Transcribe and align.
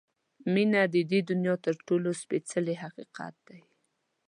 •مینه 0.53 0.81
د 0.93 0.95
دنیا 1.29 1.55
تر 1.65 1.75
ټولو 1.87 2.09
سپېڅلی 2.21 2.75
حقیقت 2.83 3.35
دی. 3.47 3.59